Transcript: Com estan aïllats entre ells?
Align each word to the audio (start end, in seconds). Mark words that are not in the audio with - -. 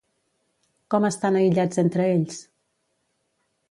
Com 0.95 1.05
estan 1.11 1.39
aïllats 1.43 1.85
entre 1.85 2.11
ells? 2.17 2.43